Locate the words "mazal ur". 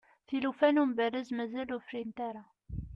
1.37-1.83